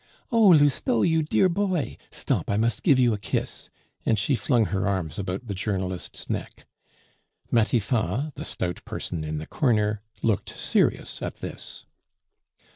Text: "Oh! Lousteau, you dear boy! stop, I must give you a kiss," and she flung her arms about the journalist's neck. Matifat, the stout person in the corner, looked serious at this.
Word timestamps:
"Oh! 0.31 0.41
Lousteau, 0.47 1.03
you 1.03 1.21
dear 1.21 1.47
boy! 1.47 1.95
stop, 2.09 2.49
I 2.49 2.57
must 2.57 2.81
give 2.81 2.97
you 2.97 3.13
a 3.13 3.19
kiss," 3.19 3.69
and 4.03 4.17
she 4.17 4.35
flung 4.35 4.65
her 4.73 4.87
arms 4.87 5.19
about 5.19 5.45
the 5.45 5.53
journalist's 5.53 6.27
neck. 6.27 6.65
Matifat, 7.51 8.33
the 8.33 8.43
stout 8.43 8.83
person 8.83 9.23
in 9.23 9.37
the 9.37 9.45
corner, 9.45 10.01
looked 10.23 10.57
serious 10.57 11.21
at 11.21 11.35
this. 11.35 11.85